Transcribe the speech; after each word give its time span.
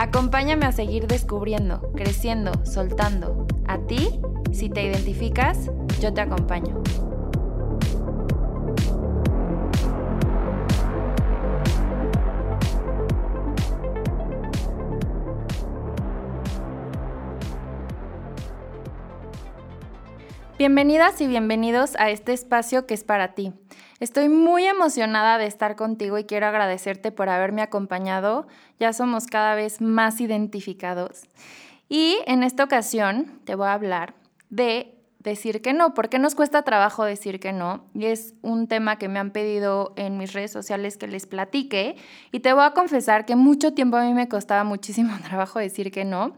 Acompáñame 0.00 0.64
a 0.64 0.70
seguir 0.70 1.08
descubriendo, 1.08 1.82
creciendo, 1.96 2.52
soltando. 2.64 3.48
A 3.66 3.78
ti, 3.78 4.20
si 4.52 4.70
te 4.70 4.84
identificas, 4.84 5.72
yo 6.00 6.14
te 6.14 6.20
acompaño. 6.20 6.80
Bienvenidas 20.58 21.20
y 21.20 21.26
bienvenidos 21.26 21.96
a 21.96 22.10
este 22.10 22.32
espacio 22.32 22.86
que 22.86 22.94
es 22.94 23.02
para 23.02 23.34
ti. 23.34 23.52
Estoy 24.00 24.28
muy 24.28 24.64
emocionada 24.64 25.38
de 25.38 25.46
estar 25.46 25.74
contigo 25.74 26.18
y 26.18 26.24
quiero 26.24 26.46
agradecerte 26.46 27.10
por 27.10 27.28
haberme 27.28 27.62
acompañado. 27.62 28.46
Ya 28.78 28.92
somos 28.92 29.26
cada 29.26 29.56
vez 29.56 29.80
más 29.80 30.20
identificados. 30.20 31.22
Y 31.88 32.18
en 32.26 32.44
esta 32.44 32.62
ocasión 32.62 33.40
te 33.44 33.56
voy 33.56 33.66
a 33.66 33.72
hablar 33.72 34.14
de 34.50 34.94
decir 35.18 35.62
que 35.62 35.72
no. 35.72 35.94
¿Por 35.94 36.08
qué 36.08 36.20
nos 36.20 36.36
cuesta 36.36 36.62
trabajo 36.62 37.04
decir 37.04 37.40
que 37.40 37.52
no? 37.52 37.86
Y 37.92 38.06
es 38.06 38.34
un 38.42 38.68
tema 38.68 38.98
que 38.98 39.08
me 39.08 39.18
han 39.18 39.32
pedido 39.32 39.94
en 39.96 40.16
mis 40.16 40.32
redes 40.32 40.52
sociales 40.52 40.96
que 40.96 41.08
les 41.08 41.26
platique. 41.26 41.96
Y 42.30 42.38
te 42.40 42.52
voy 42.52 42.64
a 42.64 42.74
confesar 42.74 43.26
que 43.26 43.34
mucho 43.34 43.74
tiempo 43.74 43.96
a 43.96 44.04
mí 44.04 44.14
me 44.14 44.28
costaba 44.28 44.62
muchísimo 44.62 45.16
trabajo 45.24 45.58
decir 45.58 45.90
que 45.90 46.04
no. 46.04 46.36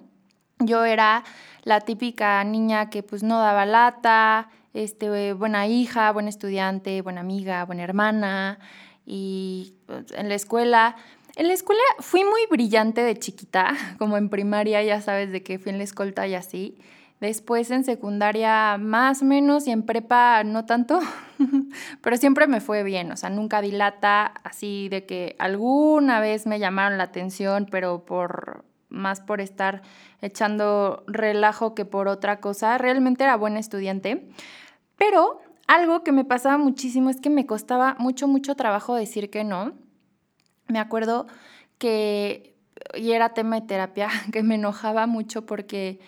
Yo 0.60 0.84
era 0.84 1.24
la 1.62 1.80
típica 1.80 2.42
niña 2.44 2.88
que 2.88 3.02
pues 3.02 3.22
no 3.22 3.38
daba 3.38 3.66
lata, 3.66 4.48
este, 4.74 5.32
buena 5.32 5.66
hija, 5.66 6.12
buena 6.12 6.28
estudiante, 6.28 7.02
buena 7.02 7.20
amiga, 7.20 7.64
buena 7.64 7.82
hermana. 7.82 8.58
Y 9.06 9.74
pues, 9.86 10.12
en 10.12 10.28
la 10.28 10.34
escuela, 10.34 10.96
en 11.36 11.48
la 11.48 11.54
escuela 11.54 11.82
fui 11.98 12.24
muy 12.24 12.42
brillante 12.50 13.02
de 13.02 13.16
chiquita, 13.16 13.74
como 13.98 14.16
en 14.16 14.28
primaria, 14.28 14.82
ya 14.82 15.00
sabes 15.00 15.32
de 15.32 15.42
que 15.42 15.58
fui 15.58 15.70
en 15.72 15.78
la 15.78 15.84
escolta 15.84 16.26
y 16.26 16.34
así. 16.34 16.78
Después 17.20 17.70
en 17.70 17.84
secundaria 17.84 18.78
más 18.78 19.20
o 19.20 19.26
menos 19.26 19.66
y 19.66 19.72
en 19.72 19.82
prepa 19.82 20.42
no 20.42 20.64
tanto, 20.64 21.00
pero 22.00 22.16
siempre 22.16 22.46
me 22.46 22.62
fue 22.62 22.82
bien, 22.82 23.12
o 23.12 23.16
sea, 23.16 23.28
nunca 23.28 23.60
di 23.60 23.72
lata, 23.72 24.32
así 24.42 24.88
de 24.88 25.04
que 25.04 25.36
alguna 25.38 26.20
vez 26.20 26.46
me 26.46 26.58
llamaron 26.58 26.96
la 26.96 27.04
atención, 27.04 27.66
pero 27.70 28.06
por 28.06 28.64
más 28.90 29.20
por 29.20 29.40
estar 29.40 29.82
echando 30.20 31.04
relajo 31.06 31.74
que 31.74 31.84
por 31.84 32.08
otra 32.08 32.40
cosa. 32.40 32.76
Realmente 32.78 33.24
era 33.24 33.36
buena 33.36 33.58
estudiante. 33.58 34.28
Pero 34.96 35.40
algo 35.66 36.02
que 36.02 36.12
me 36.12 36.24
pasaba 36.24 36.58
muchísimo 36.58 37.10
es 37.10 37.20
que 37.20 37.30
me 37.30 37.46
costaba 37.46 37.94
mucho, 37.98 38.28
mucho 38.28 38.56
trabajo 38.56 38.94
decir 38.94 39.30
que 39.30 39.44
no. 39.44 39.72
Me 40.66 40.78
acuerdo 40.78 41.26
que, 41.78 42.56
y 42.94 43.12
era 43.12 43.34
tema 43.34 43.60
de 43.60 43.66
terapia, 43.66 44.08
que 44.32 44.42
me 44.42 44.56
enojaba 44.56 45.06
mucho 45.06 45.46
porque, 45.46 46.00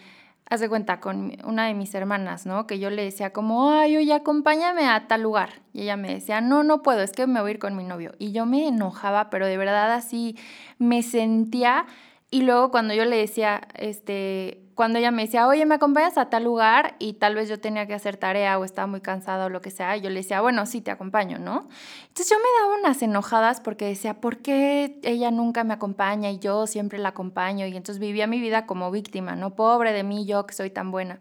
haz 0.50 0.60
de 0.60 0.68
cuenta, 0.68 1.00
con 1.00 1.36
una 1.44 1.66
de 1.66 1.74
mis 1.74 1.94
hermanas, 1.94 2.44
¿no? 2.44 2.66
Que 2.66 2.78
yo 2.80 2.90
le 2.90 3.04
decía 3.04 3.32
como, 3.32 3.70
ay, 3.70 3.96
oye, 3.96 4.12
acompáñame 4.12 4.88
a 4.88 5.06
tal 5.06 5.22
lugar. 5.22 5.62
Y 5.72 5.82
ella 5.82 5.96
me 5.96 6.12
decía, 6.12 6.40
no, 6.40 6.64
no 6.64 6.82
puedo, 6.82 7.00
es 7.00 7.12
que 7.12 7.26
me 7.26 7.40
voy 7.40 7.50
a 7.50 7.54
ir 7.54 7.58
con 7.58 7.76
mi 7.76 7.84
novio. 7.84 8.12
Y 8.18 8.32
yo 8.32 8.46
me 8.46 8.66
enojaba, 8.66 9.30
pero 9.30 9.46
de 9.46 9.56
verdad 9.56 9.92
así 9.92 10.36
me 10.78 11.02
sentía 11.02 11.86
y 12.32 12.40
luego 12.40 12.70
cuando 12.70 12.94
yo 12.94 13.04
le 13.04 13.18
decía, 13.18 13.60
este, 13.74 14.62
cuando 14.74 14.98
ella 14.98 15.10
me 15.10 15.20
decía, 15.20 15.46
oye, 15.46 15.66
¿me 15.66 15.74
acompañas 15.74 16.16
a 16.16 16.30
tal 16.30 16.44
lugar? 16.44 16.96
Y 16.98 17.12
tal 17.12 17.34
vez 17.34 17.46
yo 17.46 17.60
tenía 17.60 17.86
que 17.86 17.92
hacer 17.92 18.16
tarea 18.16 18.58
o 18.58 18.64
estaba 18.64 18.86
muy 18.86 19.02
cansada 19.02 19.44
o 19.44 19.48
lo 19.50 19.60
que 19.60 19.70
sea, 19.70 19.98
yo 19.98 20.08
le 20.08 20.20
decía, 20.20 20.40
bueno, 20.40 20.64
sí, 20.64 20.80
te 20.80 20.90
acompaño, 20.90 21.38
¿no? 21.38 21.68
Entonces 22.08 22.30
yo 22.30 22.38
me 22.38 22.48
daba 22.58 22.80
unas 22.80 23.02
enojadas 23.02 23.60
porque 23.60 23.84
decía, 23.84 24.14
¿por 24.22 24.38
qué 24.38 24.98
ella 25.02 25.30
nunca 25.30 25.62
me 25.62 25.74
acompaña 25.74 26.30
y 26.30 26.38
yo 26.38 26.66
siempre 26.66 26.98
la 26.98 27.10
acompaño? 27.10 27.66
Y 27.66 27.76
entonces 27.76 27.98
vivía 27.98 28.26
mi 28.26 28.40
vida 28.40 28.64
como 28.64 28.90
víctima, 28.90 29.36
¿no? 29.36 29.54
Pobre 29.54 29.92
de 29.92 30.02
mí, 30.02 30.24
yo 30.24 30.46
que 30.46 30.54
soy 30.54 30.70
tan 30.70 30.90
buena. 30.90 31.20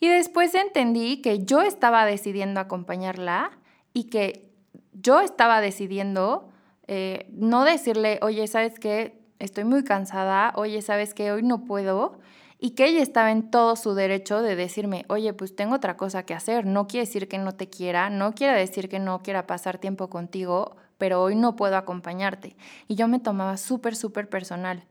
Y 0.00 0.08
después 0.08 0.54
entendí 0.54 1.20
que 1.20 1.44
yo 1.44 1.60
estaba 1.60 2.06
decidiendo 2.06 2.58
acompañarla 2.58 3.50
y 3.92 4.04
que 4.04 4.50
yo 4.94 5.20
estaba 5.20 5.60
decidiendo 5.60 6.48
eh, 6.86 7.28
no 7.32 7.64
decirle, 7.64 8.18
oye, 8.22 8.46
¿sabes 8.46 8.78
qué? 8.78 9.17
Estoy 9.38 9.64
muy 9.64 9.84
cansada, 9.84 10.52
oye, 10.56 10.82
¿sabes 10.82 11.14
qué? 11.14 11.32
Hoy 11.32 11.42
no 11.42 11.64
puedo. 11.64 12.18
Y 12.60 12.70
que 12.70 12.86
ella 12.86 13.02
estaba 13.02 13.30
en 13.30 13.50
todo 13.50 13.76
su 13.76 13.94
derecho 13.94 14.42
de 14.42 14.56
decirme, 14.56 15.04
oye, 15.08 15.32
pues 15.32 15.54
tengo 15.54 15.76
otra 15.76 15.96
cosa 15.96 16.24
que 16.24 16.34
hacer. 16.34 16.66
No 16.66 16.88
quiere 16.88 17.06
decir 17.06 17.28
que 17.28 17.38
no 17.38 17.52
te 17.52 17.70
quiera, 17.70 18.10
no 18.10 18.34
quiere 18.34 18.58
decir 18.58 18.88
que 18.88 18.98
no 18.98 19.22
quiera 19.22 19.46
pasar 19.46 19.78
tiempo 19.78 20.10
contigo, 20.10 20.76
pero 20.98 21.22
hoy 21.22 21.36
no 21.36 21.54
puedo 21.54 21.76
acompañarte. 21.76 22.56
Y 22.88 22.96
yo 22.96 23.06
me 23.06 23.20
tomaba 23.20 23.56
súper, 23.56 23.94
súper 23.94 24.28
personal 24.28 24.84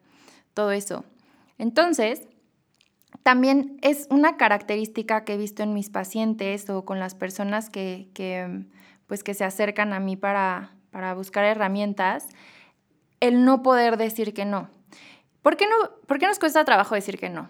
todo 0.53 0.71
eso. 0.71 1.03
Entonces, 1.57 2.27
también 3.23 3.77
es 3.81 4.07
una 4.09 4.37
característica 4.37 5.25
que 5.25 5.33
he 5.33 5.37
visto 5.37 5.61
en 5.61 5.73
mis 5.73 5.89
pacientes 5.89 6.69
o 6.69 6.85
con 6.85 6.99
las 6.99 7.15
personas 7.15 7.69
que, 7.69 8.09
que 8.13 8.65
pues, 9.07 9.23
que 9.23 9.33
se 9.33 9.43
acercan 9.43 9.93
a 9.93 9.99
mí 9.99 10.15
para, 10.15 10.71
para 10.91 11.13
buscar 11.13 11.43
herramientas, 11.43 12.27
el 13.19 13.45
no 13.45 13.63
poder 13.63 13.97
decir 13.97 14.33
que 14.33 14.45
no. 14.45 14.69
¿Por 15.41 15.57
qué, 15.57 15.65
no, 15.67 15.75
¿Por 16.05 16.19
qué 16.19 16.27
nos 16.27 16.39
cuesta 16.39 16.65
trabajo 16.65 16.95
decir 16.95 17.17
que 17.17 17.29
no? 17.29 17.49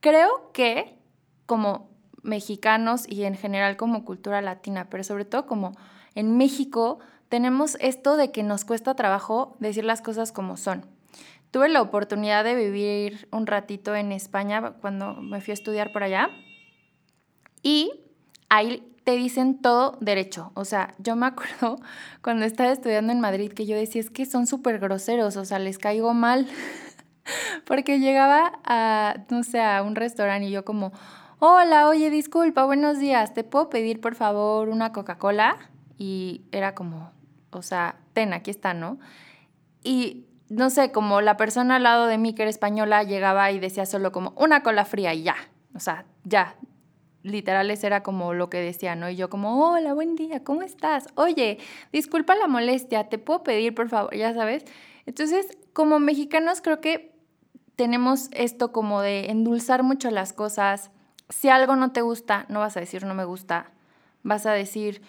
Creo 0.00 0.52
que 0.52 0.98
como 1.46 1.90
mexicanos 2.22 3.08
y 3.08 3.24
en 3.24 3.36
general 3.36 3.76
como 3.76 4.04
cultura 4.04 4.42
latina, 4.42 4.88
pero 4.90 5.04
sobre 5.04 5.24
todo 5.24 5.46
como 5.46 5.72
en 6.14 6.36
México, 6.36 6.98
tenemos 7.28 7.76
esto 7.80 8.16
de 8.16 8.32
que 8.32 8.42
nos 8.42 8.64
cuesta 8.64 8.94
trabajo 8.94 9.56
decir 9.60 9.84
las 9.84 10.02
cosas 10.02 10.32
como 10.32 10.56
son. 10.56 10.86
Tuve 11.50 11.68
la 11.68 11.80
oportunidad 11.80 12.44
de 12.44 12.54
vivir 12.54 13.28
un 13.32 13.46
ratito 13.46 13.94
en 13.94 14.12
España 14.12 14.72
cuando 14.80 15.14
me 15.14 15.40
fui 15.40 15.52
a 15.52 15.54
estudiar 15.54 15.92
por 15.92 16.02
allá 16.02 16.30
y 17.62 17.92
ahí 18.48 18.95
te 19.06 19.12
dicen 19.12 19.62
todo 19.62 19.96
derecho. 20.00 20.50
O 20.54 20.64
sea, 20.64 20.92
yo 20.98 21.14
me 21.14 21.26
acuerdo 21.26 21.78
cuando 22.22 22.44
estaba 22.44 22.72
estudiando 22.72 23.12
en 23.12 23.20
Madrid 23.20 23.52
que 23.52 23.64
yo 23.64 23.76
decía, 23.76 24.00
es 24.00 24.10
que 24.10 24.26
son 24.26 24.48
súper 24.48 24.80
groseros, 24.80 25.36
o 25.36 25.44
sea, 25.44 25.60
les 25.60 25.78
caigo 25.78 26.12
mal. 26.12 26.48
Porque 27.66 28.00
llegaba 28.00 28.58
a, 28.64 29.14
no 29.30 29.44
sé, 29.44 29.62
a 29.62 29.84
un 29.84 29.94
restaurante 29.94 30.48
y 30.48 30.50
yo 30.50 30.64
como, 30.64 30.90
hola, 31.38 31.88
oye, 31.88 32.10
disculpa, 32.10 32.64
buenos 32.64 32.98
días, 32.98 33.32
¿te 33.32 33.44
puedo 33.44 33.70
pedir 33.70 34.00
por 34.00 34.16
favor 34.16 34.68
una 34.68 34.92
Coca-Cola? 34.92 35.56
Y 35.96 36.42
era 36.50 36.74
como, 36.74 37.12
o 37.52 37.62
sea, 37.62 38.00
ten, 38.12 38.32
aquí 38.32 38.50
está, 38.50 38.74
¿no? 38.74 38.98
Y 39.84 40.26
no 40.48 40.68
sé, 40.68 40.90
como 40.90 41.20
la 41.20 41.36
persona 41.36 41.76
al 41.76 41.84
lado 41.84 42.06
de 42.06 42.18
mí 42.18 42.34
que 42.34 42.42
era 42.42 42.50
española 42.50 43.04
llegaba 43.04 43.52
y 43.52 43.60
decía 43.60 43.86
solo 43.86 44.10
como 44.10 44.32
una 44.36 44.64
cola 44.64 44.84
fría 44.84 45.14
y 45.14 45.22
ya, 45.22 45.36
o 45.76 45.78
sea, 45.78 46.06
ya, 46.24 46.56
literales 47.26 47.84
era 47.84 48.02
como 48.02 48.32
lo 48.32 48.48
que 48.48 48.58
decía, 48.58 48.94
¿no? 48.94 49.10
Y 49.10 49.16
yo 49.16 49.28
como, 49.28 49.70
hola, 49.70 49.92
buen 49.92 50.16
día, 50.16 50.44
¿cómo 50.44 50.62
estás? 50.62 51.08
Oye, 51.14 51.58
disculpa 51.92 52.34
la 52.34 52.46
molestia, 52.46 53.08
¿te 53.08 53.18
puedo 53.18 53.42
pedir, 53.42 53.74
por 53.74 53.88
favor? 53.88 54.14
Ya 54.14 54.32
sabes. 54.32 54.64
Entonces, 55.06 55.58
como 55.72 55.98
mexicanos 55.98 56.60
creo 56.60 56.80
que 56.80 57.14
tenemos 57.76 58.28
esto 58.32 58.72
como 58.72 59.02
de 59.02 59.30
endulzar 59.30 59.82
mucho 59.82 60.10
las 60.10 60.32
cosas. 60.32 60.90
Si 61.28 61.48
algo 61.48 61.76
no 61.76 61.92
te 61.92 62.00
gusta, 62.00 62.46
no 62.48 62.60
vas 62.60 62.76
a 62.76 62.80
decir 62.80 63.04
no 63.04 63.14
me 63.14 63.24
gusta, 63.24 63.70
vas 64.22 64.46
a 64.46 64.52
decir, 64.52 65.02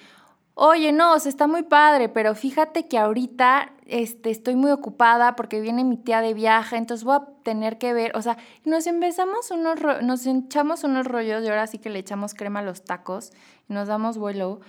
oye, 0.60 0.92
no, 0.92 1.16
está 1.16 1.46
muy 1.46 1.62
padre, 1.62 2.10
pero 2.10 2.34
fíjate 2.34 2.88
que 2.88 2.98
ahorita 2.98 3.74
este, 3.86 4.32
estoy 4.32 4.56
muy 4.56 4.72
ocupada 4.72 5.36
porque 5.36 5.62
viene 5.62 5.84
mi 5.84 5.98
tía 5.98 6.20
de 6.20 6.34
viaje, 6.34 6.78
entonces 6.78 7.04
voy 7.04 7.18
a 7.18 7.28
tener 7.44 7.78
que 7.78 7.94
ver, 7.94 8.18
o 8.18 8.24
sea, 8.24 8.38
nos 8.66 8.88
empezamos 8.88 9.52
unos, 9.52 9.80
nos 10.02 10.26
echamos 10.26 10.84
unos 10.84 11.06
rollos 11.06 11.44
y 11.44 11.48
ahora 11.48 11.68
sí 11.68 11.78
que 11.78 11.92
le 11.92 12.00
echamos 12.00 12.34
crema 12.34 12.62
a 12.62 12.64
los 12.64 12.84
tacos 12.84 13.32
y 13.70 13.74
nos 13.74 13.88
damos 13.88 14.18
vuelo. 14.18 14.60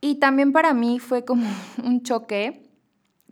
Y 0.00 0.20
también 0.20 0.52
para 0.52 0.72
mí 0.72 1.00
fue 1.00 1.24
como 1.24 1.48
un 1.84 2.04
choque 2.04 2.70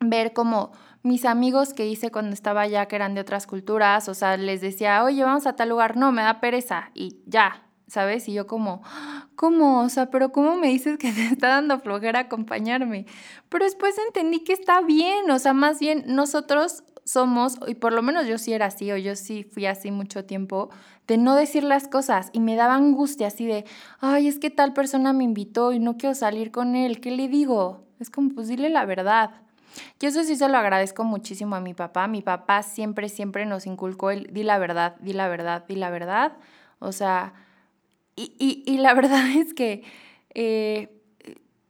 ver 0.00 0.32
como 0.32 0.72
mis 1.04 1.24
amigos 1.24 1.72
que 1.72 1.86
hice 1.86 2.10
cuando 2.10 2.34
estaba 2.34 2.62
allá, 2.62 2.86
que 2.86 2.96
eran 2.96 3.14
de 3.14 3.20
otras 3.20 3.46
culturas, 3.46 4.08
o 4.08 4.14
sea, 4.14 4.36
les 4.36 4.60
decía, 4.60 5.04
oye, 5.04 5.22
vamos 5.22 5.46
a 5.46 5.54
tal 5.54 5.68
lugar, 5.68 5.96
no, 5.96 6.10
me 6.10 6.22
da 6.22 6.40
pereza, 6.40 6.90
y 6.94 7.22
ya, 7.26 7.62
¿sabes? 7.92 8.26
Y 8.26 8.32
yo 8.32 8.46
como, 8.46 8.82
¿cómo? 9.36 9.82
O 9.82 9.88
sea, 9.90 10.06
pero 10.10 10.32
¿cómo 10.32 10.56
me 10.56 10.68
dices 10.68 10.96
que 10.96 11.12
te 11.12 11.26
está 11.26 11.48
dando 11.48 11.78
flojera 11.78 12.20
acompañarme? 12.20 13.04
Pero 13.50 13.66
después 13.66 13.94
entendí 14.06 14.40
que 14.40 14.54
está 14.54 14.80
bien, 14.80 15.30
o 15.30 15.38
sea, 15.38 15.52
más 15.52 15.78
bien 15.78 16.04
nosotros 16.06 16.84
somos, 17.04 17.58
y 17.66 17.74
por 17.74 17.92
lo 17.92 18.00
menos 18.00 18.26
yo 18.26 18.38
sí 18.38 18.54
era 18.54 18.66
así, 18.66 18.90
o 18.92 18.96
yo 18.96 19.14
sí 19.14 19.44
fui 19.44 19.66
así 19.66 19.90
mucho 19.90 20.24
tiempo, 20.24 20.70
de 21.06 21.18
no 21.18 21.34
decir 21.34 21.64
las 21.64 21.86
cosas 21.86 22.30
y 22.32 22.40
me 22.40 22.56
daba 22.56 22.76
angustia 22.76 23.26
así 23.26 23.44
de, 23.44 23.66
ay, 24.00 24.26
es 24.26 24.38
que 24.38 24.48
tal 24.48 24.72
persona 24.72 25.12
me 25.12 25.24
invitó 25.24 25.72
y 25.72 25.78
no 25.78 25.98
quiero 25.98 26.14
salir 26.14 26.50
con 26.50 26.74
él, 26.76 26.98
¿qué 27.00 27.10
le 27.10 27.28
digo? 27.28 27.84
Es 28.00 28.08
como, 28.08 28.30
pues 28.30 28.48
dile 28.48 28.70
la 28.70 28.86
verdad. 28.86 29.32
Y 30.00 30.06
eso 30.06 30.24
sí 30.24 30.36
se 30.36 30.48
lo 30.48 30.56
agradezco 30.56 31.04
muchísimo 31.04 31.56
a 31.56 31.60
mi 31.60 31.74
papá. 31.74 32.06
Mi 32.06 32.22
papá 32.22 32.62
siempre, 32.62 33.08
siempre 33.08 33.46
nos 33.46 33.66
inculcó 33.66 34.10
el, 34.10 34.32
di 34.32 34.42
la 34.42 34.58
verdad, 34.58 34.96
di 35.00 35.12
la 35.12 35.28
verdad, 35.28 35.64
di 35.66 35.76
la 35.76 35.90
verdad. 35.90 36.32
O 36.78 36.92
sea, 36.92 37.32
y, 38.16 38.62
y, 38.66 38.78
la 38.78 38.94
verdad 38.94 39.26
es 39.36 39.54
que... 39.54 39.84
Eh, 40.34 40.98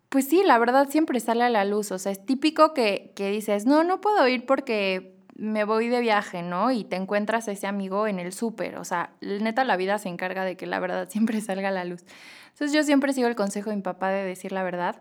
pues 0.09 0.29
sí, 0.29 0.43
la 0.45 0.59
verdad 0.59 0.91
siempre 0.91 1.19
sale 1.21 1.43
a 1.43 1.49
la 1.49 1.65
luz. 1.65 1.91
O 1.91 1.99
sea, 1.99 2.13
es 2.13 2.25
típico 2.27 2.75
que, 2.75 3.13
que 3.17 3.31
dices, 3.31 3.65
no, 3.65 3.83
no 3.83 4.03
puedo 4.03 4.29
ir 4.29 4.45
porque 4.45 5.17
me 5.35 5.65
voy 5.65 5.89
de 5.89 6.01
viaje, 6.01 6.43
¿no? 6.43 6.71
Y 6.71 6.85
te 6.85 6.97
encuentras 6.97 7.49
a 7.49 7.53
ese 7.53 7.67
amigo 7.67 8.07
en 8.07 8.19
el 8.19 8.33
súper. 8.33 8.77
O 8.77 8.85
sea, 8.85 9.15
neta, 9.21 9.65
la 9.65 9.77
vida 9.77 9.99
se 9.99 10.11
encarga 10.11 10.45
de 10.45 10.57
que 10.57 10.67
la 10.67 10.81
verdad 10.81 11.09
siempre 11.11 11.41
salga 11.41 11.69
a 11.69 11.73
la 11.73 11.85
luz. 11.85 12.05
Entonces 12.51 12.73
yo 12.73 12.83
siempre 12.83 13.13
sigo 13.13 13.29
el 13.29 13.35
consejo 13.35 13.71
de 13.71 13.77
mi 13.77 13.83
papá 13.83 14.11
de 14.11 14.25
decir 14.25 14.53
la 14.53 14.63
verdad. 14.63 15.01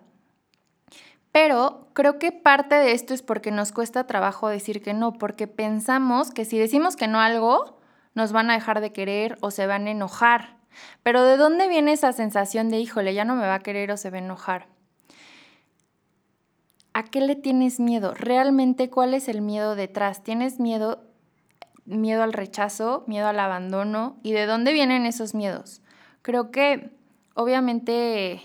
Pero 1.31 1.87
creo 1.93 2.17
que 2.17 2.31
parte 2.31 2.75
de 2.75 2.93
esto 2.93 3.13
es 3.13 3.21
porque 3.21 3.51
nos 3.51 3.71
cuesta 3.71 4.07
trabajo 4.07 4.49
decir 4.49 4.81
que 4.81 4.93
no, 4.93 5.13
porque 5.13 5.47
pensamos 5.47 6.31
que 6.31 6.43
si 6.43 6.57
decimos 6.57 6.95
que 6.95 7.07
no 7.07 7.19
algo, 7.19 7.79
nos 8.15 8.31
van 8.31 8.49
a 8.49 8.53
dejar 8.53 8.81
de 8.81 8.91
querer 8.91 9.37
o 9.41 9.51
se 9.51 9.67
van 9.67 9.87
a 9.87 9.91
enojar. 9.91 10.60
Pero 11.03 11.23
¿de 11.23 11.37
dónde 11.37 11.67
viene 11.67 11.93
esa 11.93 12.13
sensación 12.13 12.69
de, 12.69 12.79
híjole, 12.79 13.13
ya 13.13 13.25
no 13.25 13.35
me 13.35 13.47
va 13.47 13.55
a 13.55 13.59
querer 13.59 13.91
o 13.91 13.97
se 13.97 14.09
va 14.09 14.17
a 14.17 14.21
enojar? 14.21 14.67
¿A 16.93 17.03
qué 17.03 17.21
le 17.21 17.35
tienes 17.35 17.79
miedo? 17.79 18.13
¿Realmente 18.13 18.89
cuál 18.89 19.13
es 19.13 19.29
el 19.29 19.41
miedo 19.41 19.75
detrás? 19.75 20.23
¿Tienes 20.23 20.59
miedo, 20.59 21.03
miedo 21.85 22.23
al 22.23 22.33
rechazo, 22.33 23.03
miedo 23.07 23.27
al 23.27 23.39
abandono? 23.39 24.17
¿Y 24.23 24.33
de 24.33 24.45
dónde 24.45 24.73
vienen 24.73 25.05
esos 25.05 25.33
miedos? 25.33 25.81
Creo 26.21 26.51
que 26.51 26.91
obviamente 27.33 28.41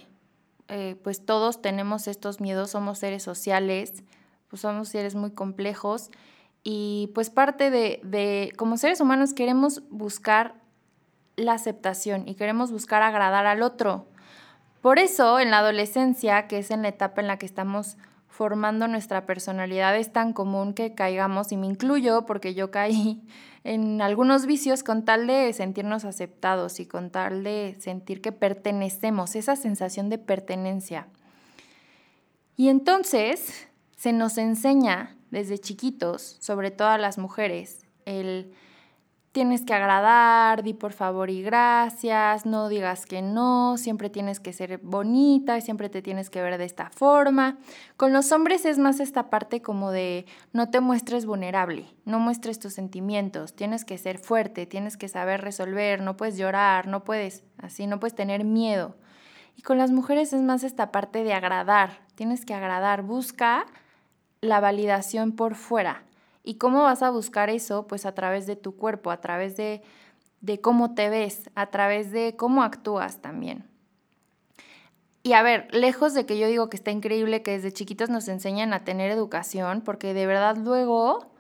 eh, 0.69 0.97
pues 1.03 1.25
todos 1.25 1.61
tenemos 1.61 2.09
estos 2.09 2.41
miedos, 2.41 2.71
somos 2.71 2.99
seres 2.99 3.23
sociales, 3.23 4.05
pues 4.49 4.63
somos 4.63 4.89
seres 4.89 5.15
muy 5.15 5.33
complejos 5.33 6.11
y 6.63 7.11
pues 7.15 7.31
parte 7.31 7.71
de, 7.71 8.01
de 8.03 8.53
como 8.57 8.77
seres 8.77 9.01
humanos 9.01 9.35
queremos 9.35 9.83
buscar 9.91 10.55
la 11.37 11.53
aceptación 11.53 12.27
y 12.27 12.35
queremos 12.35 12.73
buscar 12.73 13.03
agradar 13.03 13.47
al 13.47 13.63
otro. 13.63 14.07
Por 14.81 14.99
eso 14.99 15.41
en 15.41 15.51
la 15.51 15.59
adolescencia, 15.59 16.47
que 16.47 16.59
es 16.59 16.71
en 16.71 16.83
la 16.83 16.89
etapa 16.89 17.21
en 17.21 17.27
la 17.27 17.39
que 17.39 17.47
estamos 17.47 17.97
formando 18.29 18.87
nuestra 18.87 19.25
personalidad 19.25 19.97
es 19.97 20.13
tan 20.13 20.35
común 20.35 20.75
que 20.75 20.95
caigamos, 20.95 21.53
y 21.53 21.57
me 21.57 21.67
incluyo 21.67 22.27
porque 22.27 22.55
yo 22.55 22.71
caí 22.71 23.23
en 23.65 24.03
algunos 24.03 24.45
vicios 24.45 24.83
con 24.83 25.05
tal 25.05 25.27
de 25.27 25.53
sentirnos 25.55 26.05
aceptados 26.05 26.79
y 26.79 26.87
con 26.87 27.11
tal 27.11 27.43
de 27.43 27.77
sentir 27.79 28.21
que 28.21 28.33
pertenecemos, 28.33 29.37
esa 29.37 29.57
sensación 29.57 30.11
de 30.11 30.19
pertenencia. 30.19 31.09
Y 32.57 32.69
entonces 32.69 33.69
se 33.97 34.13
nos 34.13 34.39
enseña 34.39 35.17
desde 35.31 35.59
chiquitos, 35.59 36.37
sobre 36.41 36.71
todo 36.71 36.89
a 36.89 36.99
las 36.99 37.19
mujeres, 37.19 37.87
el 38.05 38.53
tienes 39.37 39.67
que 39.67 39.75
agradar, 39.75 40.63
di 40.63 40.73
por 40.73 40.95
favor 40.95 41.29
y 41.29 41.43
gracias, 41.43 42.47
no 42.47 42.71
digas 42.71 43.05
que 43.05 43.21
no, 43.21 43.77
siempre 43.77 44.09
tienes 44.09 44.41
que 44.41 44.55
ser 44.55 44.79
bonita, 44.79 45.61
siempre 45.61 45.91
te 45.91 46.01
tienes 46.01 46.31
que 46.31 46.41
ver 46.41 46.57
de 46.57 46.65
esta 46.65 46.89
forma. 46.89 47.59
Con 47.99 48.15
los 48.15 48.33
hombres 48.33 48.65
es 48.65 48.79
más 48.79 48.99
esta 48.99 49.29
parte 49.29 49.61
como 49.61 49.91
de 49.91 50.25
no 50.55 50.71
te 50.71 50.81
muestres 50.81 51.27
vulnerable, 51.27 51.85
no 52.07 52.19
muestres 52.19 52.59
tus 52.59 52.73
sentimientos, 52.73 53.55
tienes 53.55 53.85
que 53.85 53.99
ser 53.99 54.17
fuerte, 54.17 54.65
tienes 54.65 54.97
que 54.97 55.07
saber 55.07 55.43
resolver, 55.43 56.01
no 56.01 56.17
puedes 56.17 56.39
llorar, 56.39 56.87
no 56.87 57.05
puedes, 57.05 57.45
así, 57.59 57.87
no 57.87 58.01
puedes 58.01 58.15
tener 58.15 58.43
miedo. 58.43 58.97
Y 59.55 59.61
con 59.61 59.77
las 59.77 59.91
mujeres 59.91 60.33
es 60.33 60.41
más 60.41 60.65
esta 60.65 60.91
parte 60.91 61.25
de 61.25 61.35
agradar, 61.35 61.99
tienes 62.15 62.47
que 62.47 62.55
agradar, 62.55 63.03
busca 63.03 63.67
la 64.41 64.61
validación 64.61 65.33
por 65.33 65.57
fuera 65.57 66.07
¿Y 66.47 66.55
cómo 66.55 66.85
vas 66.85 67.03
a 67.03 67.11
buscar 67.11 67.51
eso? 67.51 67.89
Pues 67.89 68.07
a 68.07 68.15
través 68.15 68.47
de 68.47 68.55
tu 68.55 68.77
cuerpo, 68.77 69.11
a 69.11 69.21
través 69.21 69.57
de, 69.57 69.83
de 70.41 70.61
cómo 70.61 70.95
te 70.95 71.11
ves, 71.11 71.51
a 71.57 71.67
través 71.67 72.13
de 72.13 72.37
cómo 72.37 72.63
actúas 72.63 73.21
también. 73.21 73.69
Y 75.25 75.33
a 75.33 75.43
ver, 75.43 75.67
lejos 75.75 76.15
de 76.15 76.25
que 76.25 76.39
yo 76.39 76.47
digo 76.47 76.71
que 76.71 76.77
está 76.77 76.93
increíble 76.93 77.43
que 77.43 77.51
desde 77.51 77.73
chiquitos 77.73 78.11
nos 78.11 78.29
enseñan 78.29 78.73
a 78.73 78.85
tener 78.85 79.11
educación, 79.11 79.81
porque 79.81 80.15
de 80.15 80.25
verdad 80.25 80.57
luego, 80.57 81.33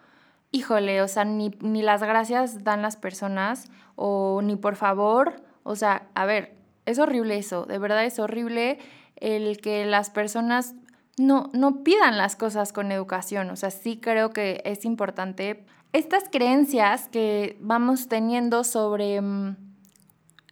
híjole, 0.50 1.00
o 1.02 1.06
sea, 1.06 1.24
ni, 1.24 1.50
ni 1.60 1.82
las 1.82 2.02
gracias 2.02 2.64
dan 2.64 2.82
las 2.82 2.96
personas, 2.96 3.70
o 3.94 4.40
ni 4.42 4.56
por 4.56 4.74
favor, 4.74 5.40
o 5.62 5.76
sea, 5.76 6.08
a 6.14 6.26
ver, 6.26 6.56
es 6.84 6.98
horrible 6.98 7.38
eso, 7.38 7.64
de 7.64 7.78
verdad 7.78 8.04
es 8.04 8.18
horrible 8.18 8.80
el 9.14 9.58
que 9.58 9.86
las 9.86 10.10
personas 10.10 10.74
no, 11.16 11.50
no 11.52 11.82
pidan 11.82 12.18
las 12.18 12.36
cosas 12.36 12.72
con 12.72 12.92
educación. 12.92 13.50
O 13.50 13.56
sea, 13.56 13.70
sí 13.70 13.98
creo 13.98 14.30
que 14.30 14.62
es 14.64 14.84
importante 14.84 15.64
estas 15.92 16.24
creencias 16.30 17.08
que 17.08 17.56
vamos 17.60 18.08
teniendo 18.08 18.64
sobre 18.64 19.20
mm, 19.20 19.56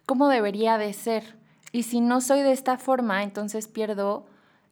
cómo 0.06 0.28
debería 0.28 0.78
de 0.78 0.93
ser. 0.93 1.37
Y 1.72 1.82
si 1.82 2.00
no 2.00 2.20
soy 2.20 2.40
de 2.40 2.52
esta 2.52 2.78
forma, 2.78 3.22
entonces 3.22 3.69
pierdo 3.69 4.26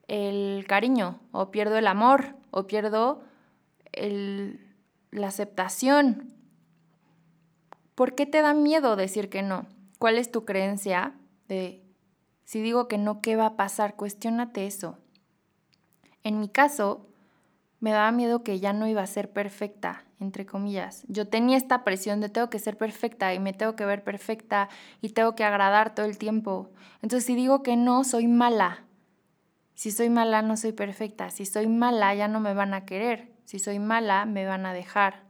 el 0.09 0.65
cariño 0.67 1.21
o 1.31 1.51
pierdo 1.51 1.77
el 1.77 1.87
amor 1.87 2.37
o 2.51 2.67
pierdo 2.67 3.23
la 3.93 5.27
aceptación. 5.27 6.33
¿Por 7.95 8.15
qué 8.15 8.25
te 8.25 8.41
da 8.41 8.55
miedo 8.55 8.97
decir 8.97 9.29
que 9.29 9.43
no? 9.43 9.67
¿Cuál 9.99 10.17
es 10.17 10.31
tu 10.31 10.45
creencia 10.45 11.15
de 11.49 11.83
si 12.45 12.61
digo 12.61 12.89
que 12.89 12.99
no, 12.99 13.21
qué 13.21 13.37
va 13.37 13.47
a 13.47 13.57
pasar? 13.57 13.97
Cuestiónate 13.97 14.67
eso. 14.67 14.99
En 16.25 16.41
mi 16.41 16.49
caso, 16.49 17.07
me 17.83 17.91
daba 17.91 18.13
miedo 18.13 18.45
que 18.45 18.61
ya 18.61 18.73
no 18.73 18.87
iba 18.87 19.03
a 19.03 19.07
ser 19.09 19.33
perfecta, 19.33 20.05
entre 20.21 20.47
comillas. 20.47 21.05
Yo 21.09 21.27
tenía 21.27 21.57
esta 21.57 21.83
presión 21.83 22.21
de 22.21 22.29
tengo 22.29 22.49
que 22.49 22.61
ser 22.61 22.77
perfecta 22.77 23.35
y 23.35 23.41
me 23.41 23.53
tengo 23.53 23.75
que 23.75 23.85
ver 23.85 24.05
perfecta 24.05 24.69
y 25.01 25.09
tengo 25.09 25.35
que 25.35 25.43
agradar 25.43 25.95
todo 25.95 26.07
el 26.07 26.17
tiempo. 26.17 26.71
Entonces, 27.03 27.27
si 27.27 27.35
digo 27.35 27.65
que 27.65 27.77
no, 27.77 28.05
soy 28.05 28.29
mala. 28.29 28.85
Si 29.75 29.91
soy 29.91 30.11
mala, 30.11 30.43
no 30.43 30.57
soy 30.57 30.71
perfecta. 30.71 31.31
Si 31.31 31.45
soy 31.45 31.67
mala, 31.67 32.15
ya 32.15 32.29
no 32.29 32.39
me 32.39 32.55
van 32.55 32.73
a 32.73 32.85
querer. 32.85 33.33
Si 33.45 33.59
soy 33.59 33.81
mala, 33.81 34.27
me 34.27 34.47
van 34.47 34.65
a 34.65 34.73
dejar. 34.73 35.25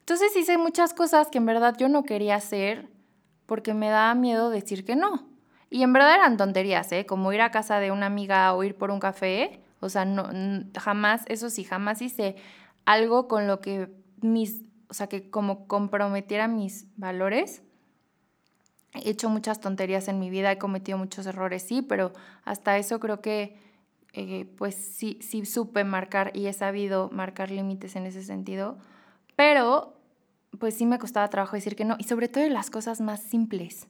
Entonces 0.00 0.34
hice 0.34 0.58
muchas 0.58 0.94
cosas 0.94 1.28
que 1.28 1.38
en 1.38 1.46
verdad 1.46 1.76
yo 1.78 1.88
no 1.88 2.02
quería 2.02 2.34
hacer 2.34 2.88
porque 3.46 3.72
me 3.72 3.88
daba 3.88 4.14
miedo 4.16 4.50
decir 4.50 4.84
que 4.84 4.96
no. 4.96 5.28
Y 5.70 5.84
en 5.84 5.92
verdad 5.92 6.14
eran 6.14 6.36
tonterías, 6.36 6.90
¿eh? 6.90 7.06
Como 7.06 7.32
ir 7.32 7.40
a 7.40 7.52
casa 7.52 7.78
de 7.78 7.92
una 7.92 8.06
amiga 8.06 8.52
o 8.54 8.64
ir 8.64 8.74
por 8.74 8.90
un 8.90 8.98
café 8.98 9.62
o 9.80 9.88
sea, 9.88 10.04
no, 10.04 10.28
jamás, 10.78 11.22
eso 11.26 11.50
sí, 11.50 11.64
jamás 11.64 12.02
hice 12.02 12.36
algo 12.84 13.28
con 13.28 13.46
lo 13.46 13.60
que 13.60 13.90
mis, 14.20 14.62
o 14.88 14.94
sea, 14.94 15.06
que 15.08 15.30
como 15.30 15.66
comprometiera 15.66 16.48
mis 16.48 16.86
valores. 16.96 17.62
He 18.94 19.10
hecho 19.10 19.28
muchas 19.28 19.60
tonterías 19.60 20.08
en 20.08 20.18
mi 20.18 20.30
vida, 20.30 20.50
he 20.50 20.58
cometido 20.58 20.98
muchos 20.98 21.26
errores, 21.26 21.62
sí, 21.62 21.82
pero 21.82 22.12
hasta 22.44 22.78
eso 22.78 22.98
creo 22.98 23.20
que 23.20 23.58
eh, 24.14 24.46
pues 24.56 24.74
sí, 24.74 25.18
sí 25.20 25.44
supe 25.44 25.84
marcar 25.84 26.32
y 26.34 26.46
he 26.46 26.52
sabido 26.52 27.10
marcar 27.12 27.50
límites 27.50 27.94
en 27.94 28.06
ese 28.06 28.22
sentido, 28.24 28.78
pero 29.36 29.94
pues 30.58 30.74
sí 30.74 30.86
me 30.86 30.98
costaba 30.98 31.28
trabajo 31.28 31.56
decir 31.56 31.76
que 31.76 31.84
no, 31.84 31.96
y 31.98 32.04
sobre 32.04 32.28
todo 32.28 32.44
en 32.44 32.54
las 32.54 32.70
cosas 32.70 33.00
más 33.00 33.20
simples. 33.20 33.86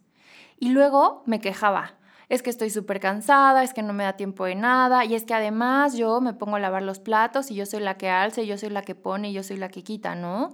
Y 0.59 0.71
luego 0.71 1.23
me 1.25 1.41
quejaba, 1.41 1.98
es 2.29 2.43
que 2.43 2.51
estoy 2.51 2.71
súper 2.71 3.01
cansada, 3.01 3.63
es 3.63 3.73
que 3.73 3.83
no 3.83 3.93
me 3.93 4.05
da 4.05 4.15
tiempo 4.15 4.45
de 4.45 4.55
nada, 4.55 5.05
y 5.05 5.15
es 5.15 5.25
que 5.25 5.35
además 5.35 5.97
yo 5.97 6.21
me 6.21 6.35
pongo 6.35 6.57
a 6.57 6.61
lavar 6.61 6.83
los 6.83 6.99
platos 6.99 7.51
y 7.51 7.55
yo 7.55 7.65
soy 7.65 7.81
la 7.81 7.97
que 7.97 8.11
alza, 8.11 8.43
yo 8.43 8.59
soy 8.59 8.71
la 8.71 8.83
que 8.83 8.95
pone, 8.95 9.33
yo 9.33 9.43
soy 9.43 9.57
la 9.57 9.71
que 9.71 9.83
quita, 9.83 10.15
¿no? 10.15 10.51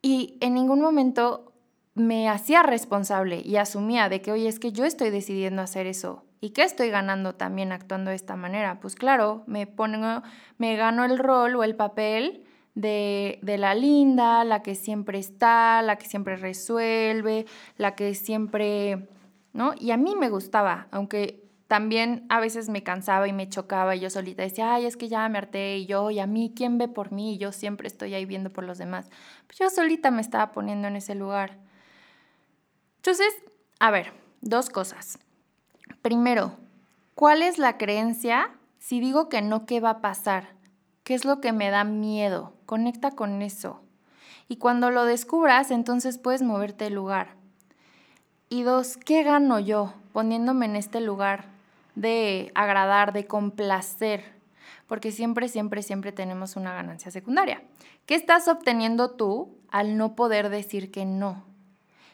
Y 0.00 0.38
en 0.40 0.54
ningún 0.54 0.80
momento 0.80 1.52
me 1.94 2.28
hacía 2.28 2.62
responsable 2.62 3.42
y 3.44 3.56
asumía 3.56 4.08
de 4.08 4.22
que, 4.22 4.32
oye, 4.32 4.48
es 4.48 4.58
que 4.58 4.72
yo 4.72 4.84
estoy 4.84 5.10
decidiendo 5.10 5.60
hacer 5.62 5.86
eso. 5.86 6.24
¿Y 6.40 6.50
qué 6.50 6.62
estoy 6.64 6.90
ganando 6.90 7.34
también 7.34 7.70
actuando 7.70 8.10
de 8.10 8.16
esta 8.16 8.34
manera? 8.34 8.80
Pues 8.80 8.96
claro, 8.96 9.44
me 9.46 9.66
pongo, 9.66 10.22
me 10.58 10.76
gano 10.76 11.04
el 11.04 11.18
rol 11.18 11.54
o 11.54 11.62
el 11.62 11.76
papel 11.76 12.44
de, 12.74 13.38
de, 13.42 13.58
la 13.58 13.74
linda, 13.74 14.42
la 14.42 14.62
que 14.62 14.74
siempre 14.74 15.18
está, 15.18 15.82
la 15.82 15.96
que 15.96 16.06
siempre 16.06 16.36
resuelve, 16.36 17.46
la 17.76 17.94
que 17.94 18.14
siempre 18.14 19.06
¿no? 19.52 19.74
Y 19.78 19.90
a 19.90 19.96
mí 19.96 20.14
me 20.16 20.30
gustaba, 20.30 20.88
aunque 20.90 21.42
también 21.72 22.26
a 22.28 22.38
veces 22.38 22.68
me 22.68 22.82
cansaba 22.82 23.28
y 23.28 23.32
me 23.32 23.48
chocaba 23.48 23.96
y 23.96 24.00
yo 24.00 24.10
solita 24.10 24.42
decía, 24.42 24.74
ay, 24.74 24.84
es 24.84 24.98
que 24.98 25.08
ya 25.08 25.26
me 25.30 25.38
harté 25.38 25.78
y 25.78 25.86
yo, 25.86 26.10
y 26.10 26.18
a 26.18 26.26
mí, 26.26 26.52
¿quién 26.54 26.76
ve 26.76 26.86
por 26.86 27.12
mí? 27.12 27.34
Y 27.34 27.38
yo 27.38 27.50
siempre 27.50 27.88
estoy 27.88 28.12
ahí 28.12 28.26
viendo 28.26 28.50
por 28.50 28.64
los 28.64 28.76
demás. 28.76 29.08
Pues 29.46 29.58
yo 29.58 29.70
solita 29.70 30.10
me 30.10 30.20
estaba 30.20 30.52
poniendo 30.52 30.88
en 30.88 30.96
ese 30.96 31.14
lugar. 31.14 31.58
Entonces, 32.96 33.32
a 33.80 33.90
ver, 33.90 34.12
dos 34.42 34.68
cosas. 34.68 35.18
Primero, 36.02 36.58
¿cuál 37.14 37.40
es 37.40 37.56
la 37.56 37.78
creencia? 37.78 38.50
Si 38.78 39.00
digo 39.00 39.30
que 39.30 39.40
no, 39.40 39.64
¿qué 39.64 39.80
va 39.80 39.90
a 39.90 40.00
pasar? 40.02 40.50
¿Qué 41.04 41.14
es 41.14 41.24
lo 41.24 41.40
que 41.40 41.52
me 41.52 41.70
da 41.70 41.84
miedo? 41.84 42.52
Conecta 42.66 43.12
con 43.12 43.40
eso. 43.40 43.80
Y 44.46 44.56
cuando 44.56 44.90
lo 44.90 45.04
descubras, 45.04 45.70
entonces 45.70 46.18
puedes 46.18 46.42
moverte 46.42 46.88
el 46.88 46.94
lugar. 46.94 47.41
Y 48.52 48.64
dos, 48.64 48.98
¿qué 48.98 49.22
gano 49.22 49.60
yo 49.60 49.94
poniéndome 50.12 50.66
en 50.66 50.76
este 50.76 51.00
lugar 51.00 51.46
de 51.94 52.52
agradar, 52.54 53.14
de 53.14 53.26
complacer? 53.26 54.24
Porque 54.86 55.10
siempre, 55.10 55.48
siempre, 55.48 55.82
siempre 55.82 56.12
tenemos 56.12 56.54
una 56.56 56.74
ganancia 56.74 57.10
secundaria. 57.10 57.62
¿Qué 58.04 58.14
estás 58.14 58.48
obteniendo 58.48 59.12
tú 59.12 59.56
al 59.70 59.96
no 59.96 60.14
poder 60.14 60.50
decir 60.50 60.90
que 60.90 61.06
no? 61.06 61.46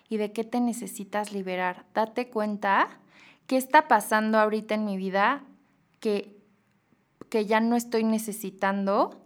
¿Y 0.09 0.19
de 0.19 0.31
qué 0.31 0.45
te 0.45 0.61
necesitas 0.61 1.33
liberar? 1.33 1.87
Date 1.93 2.29
cuenta 2.29 2.89
qué 3.49 3.57
está 3.57 3.89
pasando 3.89 4.39
ahorita 4.39 4.77
en 4.77 4.85
mi 4.85 4.97
vida 4.97 5.43
que, 5.99 6.37
que 7.31 7.47
ya 7.47 7.59
no 7.59 7.75
estoy 7.75 8.05
necesitando, 8.05 9.21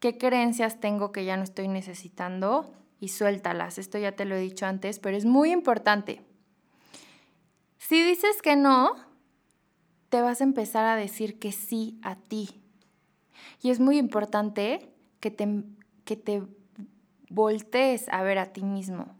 qué 0.00 0.16
creencias 0.16 0.80
tengo 0.80 1.12
que 1.12 1.26
ya 1.26 1.36
no 1.36 1.42
estoy 1.42 1.68
necesitando 1.68 2.72
y 3.00 3.08
suéltalas. 3.08 3.76
Esto 3.76 3.98
ya 3.98 4.12
te 4.12 4.24
lo 4.24 4.34
he 4.34 4.40
dicho 4.40 4.64
antes, 4.64 4.98
pero 4.98 5.14
es 5.14 5.26
muy 5.26 5.52
importante. 5.52 6.22
Si 7.86 8.02
dices 8.02 8.40
que 8.40 8.56
no, 8.56 8.94
te 10.08 10.22
vas 10.22 10.40
a 10.40 10.44
empezar 10.44 10.86
a 10.86 10.96
decir 10.96 11.38
que 11.38 11.52
sí 11.52 11.98
a 12.02 12.16
ti. 12.16 12.62
Y 13.60 13.68
es 13.68 13.78
muy 13.78 13.98
importante 13.98 14.90
que 15.20 15.30
te, 15.30 15.64
que 16.06 16.16
te 16.16 16.42
voltees 17.28 18.08
a 18.08 18.22
ver 18.22 18.38
a 18.38 18.54
ti 18.54 18.62
mismo. 18.62 19.14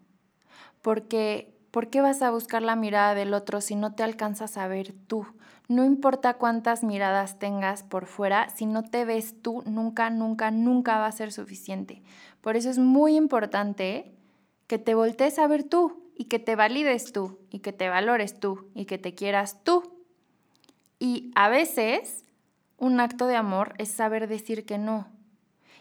Porque 0.81 1.55
¿por 1.73 1.91
qué 1.91 2.01
vas 2.01 2.23
a 2.23 2.31
buscar 2.31 2.63
la 2.63 2.75
mirada 2.75 3.15
del 3.15 3.35
otro 3.35 3.61
si 3.61 3.77
no 3.77 3.95
te 3.95 4.03
alcanzas 4.03 4.57
a 4.57 4.67
ver 4.67 4.95
tú? 5.09 5.27
No 5.69 5.85
importa 5.85 6.39
cuántas 6.39 6.85
miradas 6.85 7.39
tengas 7.39 7.83
por 7.83 8.07
fuera, 8.07 8.49
si 8.49 8.65
no 8.65 8.83
te 8.83 9.05
ves 9.05 9.43
tú, 9.43 9.63
nunca, 9.67 10.09
nunca, 10.09 10.51
nunca 10.51 10.97
va 10.97 11.07
a 11.07 11.13
ser 11.13 11.33
suficiente. 11.33 12.03
Por 12.41 12.57
eso 12.57 12.71
es 12.71 12.79
muy 12.79 13.15
importante 13.15 14.15
que 14.69 14.79
te 14.79 14.95
voltees 14.95 15.39
a 15.39 15.47
ver 15.49 15.65
tú 15.65 16.04
y 16.17 16.25
que 16.25 16.39
te 16.39 16.57
valides 16.57 17.13
tú 17.13 17.39
y 17.51 17.61
que 17.61 17.73
te 17.73 17.89
valores 17.89 18.39
tú 18.39 18.71
y 18.75 18.85
que 18.85 18.99
te 18.99 19.15
quieras 19.15 19.63
tú. 19.65 19.83
Y 20.99 21.33
a 21.35 21.49
veces 21.49 22.25
un 22.79 23.01
acto 23.01 23.27
de 23.27 23.37
amor 23.37 23.75
es 23.79 23.91
saber 23.91 24.29
decir 24.29 24.65
que 24.65 24.79
no. 24.79 25.09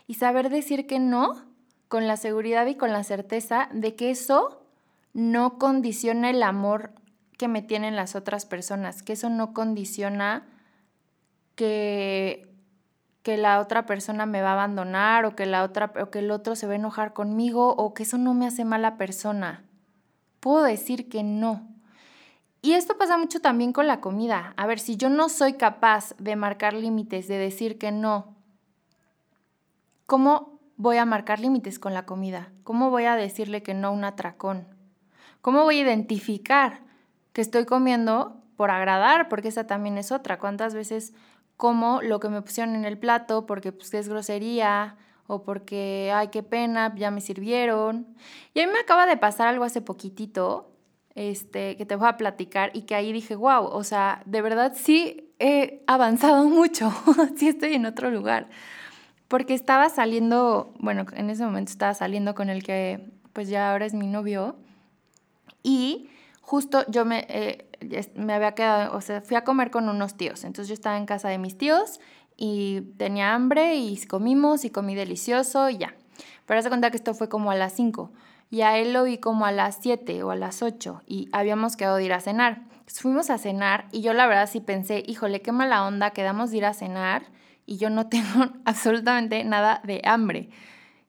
Y 0.07 0.15
saber 0.15 0.49
decir 0.49 0.87
que 0.87 0.99
no 0.99 1.45
con 1.87 2.07
la 2.07 2.17
seguridad 2.17 2.65
y 2.65 2.75
con 2.75 2.91
la 2.91 3.03
certeza 3.03 3.69
de 3.71 3.95
que 3.95 4.09
eso 4.09 4.65
no 5.13 5.59
condiciona 5.59 6.29
el 6.29 6.41
amor 6.41 6.91
que 7.37 7.47
me 7.47 7.61
tienen 7.61 7.95
las 7.95 8.15
otras 8.15 8.45
personas, 8.45 9.03
que 9.03 9.13
eso 9.13 9.29
no 9.29 9.53
condiciona 9.53 10.47
que, 11.55 12.51
que 13.21 13.37
la 13.37 13.59
otra 13.59 13.85
persona 13.85 14.25
me 14.25 14.41
va 14.41 14.49
a 14.49 14.53
abandonar 14.53 15.25
o 15.25 15.35
que, 15.35 15.45
la 15.45 15.63
otra, 15.63 15.93
o 16.01 16.09
que 16.09 16.19
el 16.19 16.31
otro 16.31 16.55
se 16.55 16.67
va 16.67 16.73
a 16.73 16.77
enojar 16.77 17.13
conmigo 17.13 17.73
o 17.75 17.93
que 17.93 18.03
eso 18.03 18.17
no 18.17 18.33
me 18.33 18.47
hace 18.47 18.65
mala 18.65 18.97
persona. 18.97 19.63
Puedo 20.43 20.63
decir 20.63 21.07
que 21.07 21.23
no. 21.23 21.69
Y 22.61 22.73
esto 22.73 22.97
pasa 22.97 23.17
mucho 23.17 23.39
también 23.39 23.71
con 23.71 23.87
la 23.87 24.01
comida. 24.01 24.53
A 24.57 24.67
ver, 24.67 24.77
si 24.77 24.97
yo 24.97 25.07
no 25.07 25.29
soy 25.29 25.53
capaz 25.53 26.13
de 26.17 26.35
marcar 26.35 26.73
límites, 26.73 27.29
de 27.29 27.37
decir 27.37 27.77
que 27.77 27.93
no, 27.93 28.35
¿cómo 30.05 30.59
voy 30.75 30.97
a 30.97 31.05
marcar 31.05 31.39
límites 31.39 31.79
con 31.79 31.93
la 31.93 32.05
comida? 32.05 32.51
¿Cómo 32.65 32.89
voy 32.89 33.05
a 33.05 33.15
decirle 33.15 33.63
que 33.63 33.73
no 33.73 33.87
a 33.87 33.91
un 33.91 34.03
atracón? 34.03 34.67
¿Cómo 35.39 35.63
voy 35.63 35.79
a 35.79 35.83
identificar 35.83 36.81
que 37.31 37.39
estoy 37.39 37.63
comiendo 37.63 38.43
por 38.57 38.69
agradar, 38.69 39.29
porque 39.29 39.47
esa 39.47 39.65
también 39.65 39.97
es 39.97 40.11
otra. 40.11 40.39
¿Cuántas 40.39 40.73
veces 40.73 41.13
como 41.55 42.01
lo 42.01 42.19
que 42.19 42.27
me 42.27 42.41
pusieron 42.41 42.75
en 42.75 42.83
el 42.83 42.97
plato 42.97 43.45
porque 43.45 43.71
pues, 43.71 43.93
es 43.93 44.09
grosería 44.09 44.97
o 45.27 45.43
porque, 45.43 46.11
ay, 46.13 46.29
qué 46.29 46.43
pena, 46.43 46.93
ya 46.95 47.11
me 47.11 47.21
sirvieron? 47.21 48.07
Y 48.53 48.61
a 48.61 48.67
mí 48.67 48.73
me 48.73 48.79
acaba 48.79 49.05
de 49.05 49.17
pasar 49.17 49.47
algo 49.47 49.63
hace 49.63 49.81
poquitito, 49.81 50.71
este, 51.15 51.77
que 51.77 51.85
te 51.85 51.95
voy 51.95 52.07
a 52.07 52.17
platicar 52.17 52.71
y 52.73 52.83
que 52.83 52.95
ahí 52.95 53.13
dije, 53.13 53.35
wow, 53.35 53.65
o 53.65 53.83
sea, 53.83 54.21
de 54.25 54.41
verdad 54.41 54.73
sí 54.75 55.33
he 55.39 55.83
avanzado 55.87 56.45
mucho, 56.49 56.91
sí 57.35 57.47
estoy 57.47 57.73
en 57.73 57.85
otro 57.85 58.09
lugar. 58.11 58.49
Porque 59.27 59.53
estaba 59.53 59.89
saliendo, 59.89 60.73
bueno, 60.79 61.05
en 61.13 61.29
ese 61.29 61.43
momento 61.43 61.71
estaba 61.71 61.93
saliendo 61.93 62.35
con 62.35 62.49
el 62.49 62.63
que 62.63 63.11
pues 63.33 63.49
ya 63.49 63.71
ahora 63.71 63.85
es 63.85 63.95
mi 63.95 64.05
novio 64.05 64.55
y 65.63 66.09
justo 66.41 66.85
yo 66.87 67.03
me, 67.03 67.25
eh, 67.29 67.67
me 68.15 68.33
había 68.33 68.53
quedado, 68.53 68.95
o 68.95 69.01
sea, 69.01 69.21
fui 69.21 69.35
a 69.35 69.43
comer 69.43 69.71
con 69.71 69.89
unos 69.89 70.15
tíos, 70.15 70.43
entonces 70.43 70.67
yo 70.67 70.73
estaba 70.73 70.97
en 70.97 71.05
casa 71.05 71.29
de 71.29 71.39
mis 71.39 71.57
tíos 71.57 71.99
y 72.37 72.81
tenía 72.97 73.33
hambre 73.33 73.75
y 73.75 73.97
comimos 74.05 74.65
y 74.65 74.69
comí 74.69 74.95
delicioso 74.95 75.69
y 75.69 75.77
ya. 75.77 75.95
Pero 76.45 76.61
se 76.61 76.69
cuenta 76.69 76.91
que 76.91 76.97
esto 76.97 77.13
fue 77.13 77.29
como 77.29 77.51
a 77.51 77.55
las 77.55 77.73
5 77.73 78.11
y 78.49 78.61
a 78.61 78.77
él 78.77 78.93
lo 78.93 79.03
vi 79.03 79.17
como 79.17 79.45
a 79.45 79.51
las 79.51 79.79
7 79.81 80.23
o 80.23 80.31
a 80.31 80.35
las 80.35 80.61
8 80.61 81.01
y 81.07 81.29
habíamos 81.31 81.75
quedado 81.75 81.97
de 81.97 82.05
ir 82.05 82.13
a 82.13 82.19
cenar. 82.19 82.63
fuimos 82.87 83.29
a 83.29 83.37
cenar 83.37 83.87
y 83.91 84.01
yo 84.01 84.13
la 84.13 84.27
verdad 84.27 84.49
sí 84.49 84.59
pensé, 84.59 85.03
híjole, 85.05 85.41
qué 85.41 85.51
mala 85.51 85.85
onda, 85.85 86.11
quedamos 86.11 86.51
de 86.51 86.57
ir 86.57 86.65
a 86.65 86.73
cenar 86.73 87.23
y 87.65 87.77
yo 87.77 87.89
no 87.89 88.07
tengo 88.09 88.49
absolutamente 88.65 89.43
nada 89.43 89.81
de 89.83 90.01
hambre 90.03 90.49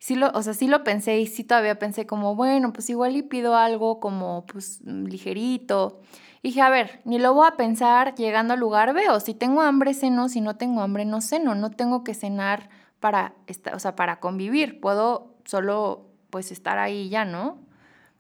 sí 0.05 0.17
lo, 0.17 0.31
o 0.35 0.43
sea, 0.43 0.53
sí 0.53 0.67
lo 0.67 0.85
pensé 0.85 1.19
y 1.19 1.27
sí 1.27 1.45
todavía 1.45 1.79
pensé 1.79 2.07
como, 2.07 2.35
bueno, 2.35 2.75
pues 2.75 2.91
igual 2.91 3.17
y 3.17 3.23
pido 3.23 3.57
algo 3.57 4.01
como 4.01 4.45
pues 4.45 4.83
ligerito. 4.83 6.03
Dije, 6.45 6.61
a 6.61 6.69
ver, 6.69 7.01
ni 7.07 7.19
lo 7.19 7.33
voy 7.33 7.49
a 7.49 7.57
pensar 7.57 8.15
llegando 8.17 8.53
al 8.53 8.61
lugar, 8.61 8.93
veo, 8.93 9.19
si 9.19 9.33
tengo 9.33 9.63
hambre 9.63 9.95
ceno, 9.95 10.29
si 10.29 10.43
no 10.43 10.57
tengo 10.59 10.83
hambre 10.83 11.07
no 11.07 11.23
ceno, 11.23 11.55
no 11.55 11.71
tengo 11.71 12.05
que 12.05 12.13
cenar 12.13 12.69
para, 13.01 13.33
o 13.73 13.79
sea, 13.79 13.97
para 13.97 14.21
convivir, 14.21 14.79
puedo 14.79 15.37
solo 15.47 16.05
pues 16.29 16.53
estar 16.53 16.79
ahí 16.79 17.09
ya, 17.09 17.25
¿no? 17.25 17.57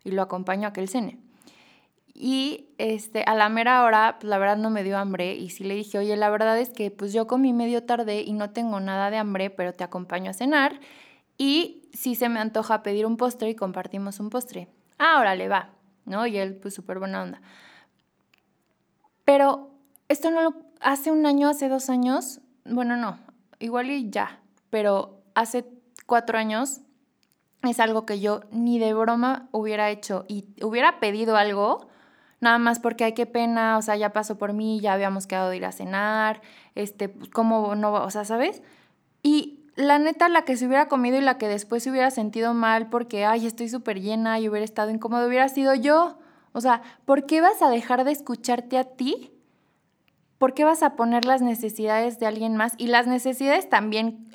Y 0.04 0.12
lo 0.12 0.22
acompaño 0.22 0.68
a 0.68 0.72
que 0.72 0.80
él 0.80 0.88
cene. 0.88 1.18
Y 2.14 2.70
este, 2.78 3.24
a 3.24 3.34
la 3.34 3.50
mera 3.50 3.84
hora, 3.84 4.16
pues 4.18 4.30
la 4.30 4.38
verdad 4.38 4.56
no 4.56 4.70
me 4.70 4.84
dio 4.84 4.96
hambre 4.96 5.34
y 5.34 5.50
sí 5.50 5.62
le 5.62 5.74
dije, 5.74 5.98
oye, 5.98 6.16
la 6.16 6.30
verdad 6.30 6.58
es 6.58 6.70
que 6.70 6.90
pues 6.90 7.12
yo 7.12 7.26
comí 7.26 7.52
medio 7.52 7.84
tarde 7.84 8.22
y 8.22 8.32
no 8.32 8.52
tengo 8.52 8.80
nada 8.80 9.10
de 9.10 9.18
hambre, 9.18 9.50
pero 9.50 9.74
te 9.74 9.84
acompaño 9.84 10.30
a 10.30 10.32
cenar 10.32 10.80
y 11.36 11.90
si 11.92 12.14
se 12.14 12.30
me 12.30 12.40
antoja 12.40 12.82
pedir 12.82 13.04
un 13.04 13.18
postre 13.18 13.50
y 13.50 13.54
compartimos 13.54 14.18
un 14.18 14.30
postre. 14.30 14.68
Ah, 14.98 15.18
órale, 15.20 15.46
va, 15.46 15.74
¿no? 16.06 16.26
Y 16.26 16.38
él, 16.38 16.54
pues 16.54 16.72
súper 16.72 16.98
buena 16.98 17.22
onda. 17.22 17.42
Pero 19.24 19.70
esto 20.08 20.30
no 20.30 20.42
lo... 20.42 20.54
Hace 20.80 21.10
un 21.10 21.24
año, 21.24 21.48
hace 21.48 21.68
dos 21.68 21.88
años, 21.88 22.40
bueno, 22.66 22.96
no, 22.96 23.18
igual 23.58 23.90
y 23.90 24.10
ya, 24.10 24.40
pero 24.68 25.22
hace 25.34 25.64
cuatro 26.06 26.36
años 26.36 26.80
es 27.62 27.80
algo 27.80 28.04
que 28.04 28.20
yo 28.20 28.40
ni 28.50 28.78
de 28.78 28.92
broma 28.92 29.48
hubiera 29.50 29.90
hecho 29.90 30.26
y 30.28 30.44
hubiera 30.62 31.00
pedido 31.00 31.36
algo, 31.36 31.88
nada 32.40 32.58
más 32.58 32.80
porque 32.80 33.04
hay 33.04 33.14
qué 33.14 33.24
pena, 33.24 33.78
o 33.78 33.82
sea, 33.82 33.96
ya 33.96 34.12
pasó 34.12 34.36
por 34.36 34.52
mí, 34.52 34.80
ya 34.80 34.92
habíamos 34.92 35.26
quedado 35.26 35.48
de 35.48 35.56
ir 35.56 35.64
a 35.64 35.72
cenar, 35.72 36.42
este, 36.74 37.08
pues, 37.08 37.30
¿cómo 37.30 37.74
no? 37.74 37.92
O 37.92 38.10
sea, 38.10 38.26
¿sabes? 38.26 38.62
Y 39.22 39.60
la 39.76 39.98
neta, 39.98 40.28
la 40.28 40.44
que 40.44 40.56
se 40.56 40.66
hubiera 40.66 40.88
comido 40.88 41.16
y 41.16 41.22
la 41.22 41.38
que 41.38 41.48
después 41.48 41.82
se 41.82 41.90
hubiera 41.90 42.10
sentido 42.10 42.54
mal 42.54 42.88
porque, 42.90 43.24
ay, 43.24 43.46
estoy 43.46 43.68
súper 43.68 44.00
llena 44.00 44.38
y 44.38 44.48
hubiera 44.48 44.64
estado 44.64 44.90
incómodo, 44.90 45.26
hubiera 45.26 45.48
sido 45.48 45.74
yo. 45.74 46.18
O 46.54 46.60
sea, 46.60 46.82
¿por 47.04 47.26
qué 47.26 47.40
vas 47.40 47.60
a 47.62 47.68
dejar 47.68 48.04
de 48.04 48.12
escucharte 48.12 48.78
a 48.78 48.84
ti? 48.84 49.32
¿Por 50.38 50.54
qué 50.54 50.62
vas 50.62 50.84
a 50.84 50.94
poner 50.94 51.24
las 51.24 51.42
necesidades 51.42 52.20
de 52.20 52.26
alguien 52.26 52.56
más? 52.56 52.74
Y 52.78 52.86
las 52.86 53.08
necesidades 53.08 53.68
también, 53.68 54.28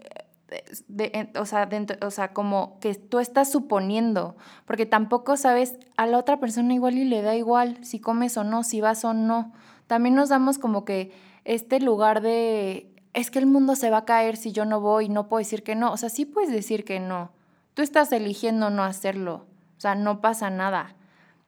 eh, 0.50 0.64
de, 0.90 1.30
o, 1.40 1.46
sea, 1.46 1.66
dentro, 1.66 2.06
o 2.06 2.12
sea, 2.12 2.34
como 2.34 2.78
que 2.82 2.94
tú 2.96 3.20
estás 3.20 3.50
suponiendo, 3.50 4.36
porque 4.66 4.86
tampoco 4.86 5.38
sabes, 5.38 5.80
a 5.96 6.08
la 6.08 6.18
otra 6.18 6.42
persona 6.42 6.74
igual 6.74 6.98
y 6.98 7.06
le 7.06 7.22
da 7.22 7.38
igual 7.38 7.78
si 7.86 8.02
comes 8.02 8.36
o 8.36 8.44
no, 8.44 8.64
si 8.64 8.82
vas 8.82 9.06
o 9.06 9.14
no. 9.14 9.54
También 9.88 10.14
nos 10.14 10.28
damos 10.28 10.58
como 10.58 10.84
que 10.84 11.14
este 11.46 11.80
lugar 11.80 12.20
de 12.22 12.94
es 13.14 13.32
que 13.32 13.40
el 13.40 13.46
mundo 13.46 13.78
se 13.78 13.90
va 13.90 14.00
a 14.00 14.06
caer 14.06 14.36
si 14.36 14.52
yo 14.52 14.66
no 14.66 14.82
voy, 14.82 15.08
no 15.08 15.30
puedo 15.30 15.40
decir 15.40 15.64
que 15.64 15.76
no. 15.76 15.94
O 15.94 15.98
sea, 15.98 16.10
sí 16.10 16.26
puedes 16.26 16.52
decir 16.52 16.84
que 16.84 17.00
no. 17.00 17.32
Tú 17.76 17.82
estás 17.82 18.12
eligiendo 18.12 18.70
no 18.70 18.84
hacerlo. 18.84 19.46
O 19.78 19.80
sea, 19.80 19.96
no 19.96 20.20
pasa 20.20 20.50
nada. 20.50 20.96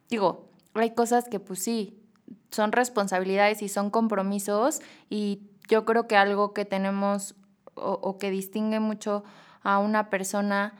Digo, 0.09 0.50
hay 0.73 0.91
cosas 0.91 1.27
que 1.27 1.39
pues 1.39 1.63
sí, 1.63 1.99
son 2.51 2.71
responsabilidades 2.71 3.61
y 3.61 3.69
son 3.69 3.89
compromisos 3.89 4.81
y 5.09 5.41
yo 5.69 5.85
creo 5.85 6.07
que 6.07 6.17
algo 6.17 6.53
que 6.53 6.65
tenemos 6.65 7.35
o, 7.75 7.91
o 8.01 8.17
que 8.17 8.31
distingue 8.31 8.79
mucho 8.79 9.23
a 9.63 9.79
una 9.79 10.09
persona 10.09 10.73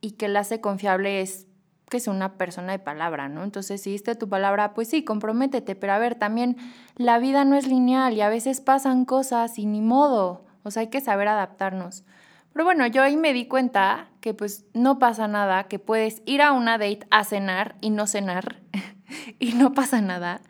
y 0.00 0.12
que 0.12 0.28
la 0.28 0.40
hace 0.40 0.60
confiable 0.60 1.20
es 1.20 1.46
que 1.90 1.96
es 1.96 2.06
una 2.06 2.34
persona 2.34 2.72
de 2.72 2.78
palabra, 2.78 3.28
¿no? 3.28 3.42
Entonces, 3.42 3.82
si 3.82 3.90
diste 3.90 4.14
tu 4.14 4.28
palabra, 4.28 4.72
pues 4.74 4.88
sí, 4.88 5.04
comprométete, 5.04 5.74
pero 5.74 5.92
a 5.92 5.98
ver, 5.98 6.14
también 6.14 6.56
la 6.96 7.18
vida 7.18 7.44
no 7.44 7.56
es 7.56 7.66
lineal 7.66 8.14
y 8.14 8.20
a 8.20 8.28
veces 8.28 8.60
pasan 8.60 9.04
cosas 9.04 9.58
y 9.58 9.66
ni 9.66 9.82
modo, 9.82 10.46
o 10.62 10.70
sea, 10.70 10.82
hay 10.82 10.86
que 10.86 11.00
saber 11.00 11.28
adaptarnos. 11.28 12.04
Pero 12.52 12.64
bueno, 12.64 12.86
yo 12.86 13.02
ahí 13.02 13.16
me 13.16 13.32
di 13.32 13.46
cuenta 13.46 14.08
que 14.20 14.34
pues 14.34 14.64
no 14.72 14.98
pasa 14.98 15.28
nada, 15.28 15.64
que 15.64 15.78
puedes 15.78 16.22
ir 16.26 16.42
a 16.42 16.52
una 16.52 16.78
date 16.78 17.06
a 17.10 17.24
cenar 17.24 17.76
y 17.80 17.90
no 17.90 18.06
cenar 18.06 18.60
y 19.38 19.52
no 19.52 19.72
pasa 19.72 20.00
nada. 20.00 20.40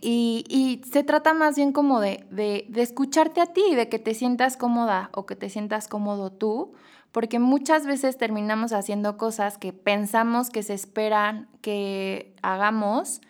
Y, 0.00 0.80
se 0.90 1.04
trata 1.04 1.34
más 1.34 1.56
bien 1.56 1.72
como 1.72 2.00
de, 2.00 2.26
de, 2.30 2.64
de 2.68 2.82
escucharte 2.82 3.42
a 3.42 3.46
ti, 3.46 3.74
de 3.74 3.90
que 3.90 3.98
te 3.98 4.14
sientas 4.14 4.56
cómoda 4.56 5.10
o 5.12 5.26
que 5.26 5.36
te 5.36 5.50
sientas 5.50 5.86
cómodo 5.86 6.32
tú, 6.32 6.72
porque 7.12 7.38
muchas 7.38 7.86
veces 7.86 8.16
terminamos 8.16 8.72
haciendo 8.72 9.18
cosas 9.18 9.58
que 9.58 9.74
pensamos 9.74 10.48
que 10.48 10.62
se 10.62 10.72
esperan 10.72 11.48
que 11.60 12.34
hagamos 12.40 13.20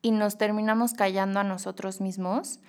y 0.00 0.12
nos 0.12 0.38
terminamos 0.38 0.94
callando 0.94 1.40
a 1.40 1.44
nosotros 1.44 2.00
mismos. 2.00 2.60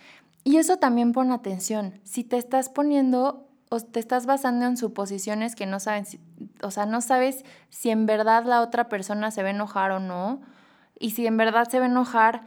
Y 0.43 0.57
eso 0.57 0.77
también 0.77 1.13
pone 1.13 1.33
atención. 1.33 2.01
Si 2.03 2.23
te 2.23 2.37
estás 2.37 2.69
poniendo 2.69 3.47
o 3.69 3.79
te 3.79 3.99
estás 3.99 4.25
basando 4.25 4.65
en 4.65 4.77
suposiciones 4.77 5.55
que 5.55 5.65
no 5.65 5.79
sabes, 5.79 6.17
o 6.63 6.71
sea, 6.71 6.85
no 6.85 7.01
sabes 7.01 7.45
si 7.69 7.91
en 7.91 8.05
verdad 8.05 8.43
la 8.45 8.61
otra 8.61 8.89
persona 8.89 9.31
se 9.31 9.43
va 9.43 9.49
a 9.49 9.51
enojar 9.51 9.91
o 9.91 9.99
no, 9.99 10.41
y 10.99 11.11
si 11.11 11.25
en 11.25 11.37
verdad 11.37 11.67
se 11.69 11.79
va 11.79 11.85
a 11.85 11.89
enojar, 11.89 12.43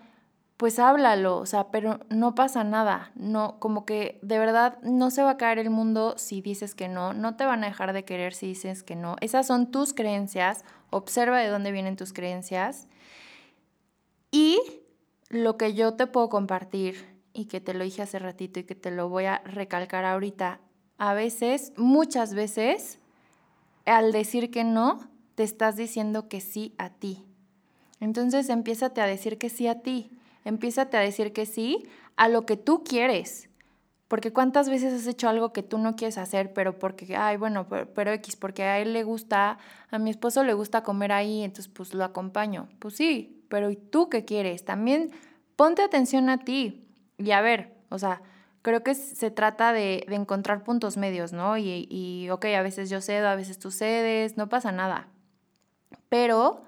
pues 0.57 0.79
háblalo, 0.79 1.39
o 1.39 1.47
sea, 1.47 1.73
pero 1.73 1.99
no 2.09 2.37
pasa 2.37 2.63
nada, 2.63 3.11
no, 3.17 3.59
como 3.59 3.85
que 3.85 4.21
de 4.23 4.39
verdad 4.39 4.79
no 4.83 5.11
se 5.11 5.25
va 5.25 5.31
a 5.31 5.37
caer 5.37 5.59
el 5.59 5.71
mundo 5.71 6.15
si 6.19 6.41
dices 6.41 6.77
que 6.77 6.87
no, 6.87 7.15
no 7.15 7.35
te 7.35 7.45
van 7.45 7.65
a 7.65 7.67
dejar 7.67 7.93
de 7.93 8.05
querer 8.05 8.33
si 8.33 8.47
dices 8.47 8.85
que 8.85 8.95
no, 8.95 9.17
esas 9.21 9.47
son 9.47 9.73
tus 9.73 9.93
creencias, 9.93 10.65
observa 10.91 11.41
de 11.41 11.49
dónde 11.49 11.73
vienen 11.73 11.97
tus 11.97 12.13
creencias 12.13 12.87
y 14.31 14.61
lo 15.31 15.57
que 15.57 15.75
yo 15.75 15.95
te 15.95 16.07
puedo 16.07 16.29
compartir 16.29 17.13
y 17.33 17.47
que 17.47 17.61
te 17.61 17.75
lo 17.75 17.83
dije 17.83 18.03
hace 18.03 18.19
ratito 18.19 18.61
y 18.61 18.65
que 18.65 18.75
te 18.75 18.91
lo 18.91 19.09
voy 19.09 19.25
a 19.25 19.39
recalcar 19.45 20.05
ahorita, 20.05 20.61
a 20.99 21.15
veces, 21.15 21.73
muchas 21.77 22.35
veces, 22.35 23.01
al 23.85 24.13
decir 24.13 24.53
que 24.53 24.63
no, 24.63 25.11
te 25.35 25.43
estás 25.43 25.75
diciendo 25.75 26.29
que 26.29 26.41
sí 26.41 26.75
a 26.79 26.91
ti. 26.91 27.27
Entonces 28.03 28.51
empiézate 28.51 29.01
a 29.01 29.07
decir 29.07 29.39
que 29.39 29.49
sí 29.49 29.67
a 29.67 29.81
ti 29.81 30.11
Empiézate 30.45 30.97
a 30.97 31.01
decir 31.01 31.33
que 31.33 31.47
sí 31.47 31.87
a 32.17 32.29
lo 32.29 32.47
que 32.47 32.57
tú 32.57 32.83
quieres. 32.85 33.49
Porque 34.09 34.33
cuántas 34.33 34.69
veces 34.69 34.93
has 34.93 35.07
hecho 35.07 35.29
algo 35.29 35.53
que 35.53 35.63
tú 35.63 35.79
no 35.79 35.97
quieres 35.97 36.19
hacer, 36.19 36.53
pero 36.53 36.79
porque, 36.79 37.17
ay, 37.17 37.39
bueno, 37.39 37.67
pero, 37.95 38.13
X, 38.13 38.37
porque 38.37 38.63
a 38.65 38.79
él 38.79 38.93
le 38.93 39.05
gusta, 39.05 39.59
a 39.91 39.99
mi 39.99 40.11
esposo 40.11 40.45
le 40.45 40.53
gusta 40.53 40.83
comer 40.83 41.13
ahí, 41.13 41.43
entonces 41.43 41.73
pues 41.73 41.95
lo 41.95 42.05
acompaño. 42.05 42.69
Pues 42.79 42.97
sí, 42.97 43.43
pero 43.49 43.71
¿y 43.71 43.77
tú 43.77 44.11
qué 44.11 44.27
quieres? 44.27 44.65
También 44.67 45.13
ponte 45.57 45.83
atención 45.83 46.29
a 46.29 46.39
ti. 46.39 46.87
Y 47.17 47.31
a 47.31 47.41
ver, 47.41 47.73
o 47.89 47.99
sea, 47.99 48.21
creo 48.61 48.83
que 48.83 48.95
se 48.95 49.31
trata 49.31 49.73
de, 49.73 50.05
encontrar 50.11 50.63
puntos 50.63 50.99
medios, 50.99 51.33
¿no? 51.33 51.57
Y, 51.57 51.87
y, 51.89 52.29
ok, 52.29 52.47
a 52.47 52.63
veces 52.63 52.91
yo 52.91 53.01
cedo, 53.01 53.29
a 53.29 53.37
veces 53.37 53.59
tú 53.59 53.71
cedes, 53.71 54.37
no 54.37 54.51
pasa 54.51 54.73
nada. 54.73 55.09
Pero 56.11 56.63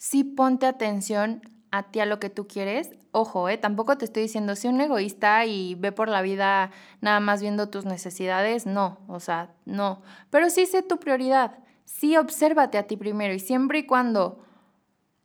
sí 0.00 0.24
ponte 0.24 0.64
atención 0.64 1.42
a 1.70 1.82
ti 1.90 2.00
a 2.00 2.06
lo 2.06 2.18
que 2.18 2.30
tú 2.30 2.48
quieres, 2.48 2.94
ojo, 3.12 3.50
¿eh? 3.50 3.58
tampoco 3.58 3.98
te 3.98 4.06
estoy 4.06 4.22
diciendo, 4.22 4.56
sé 4.56 4.70
un 4.70 4.80
egoísta 4.80 5.44
y 5.44 5.74
ve 5.74 5.92
por 5.92 6.08
la 6.08 6.22
vida 6.22 6.70
nada 7.02 7.20
más 7.20 7.42
viendo 7.42 7.68
tus 7.68 7.84
necesidades, 7.84 8.64
no, 8.64 8.98
o 9.08 9.20
sea, 9.20 9.50
no. 9.66 10.00
Pero 10.30 10.48
sí 10.48 10.64
sé 10.64 10.82
tu 10.82 10.98
prioridad, 10.98 11.58
sí 11.84 12.16
obsérvate 12.16 12.78
a 12.78 12.84
ti 12.84 12.96
primero 12.96 13.34
y 13.34 13.40
siempre 13.40 13.80
y 13.80 13.86
cuando 13.86 14.42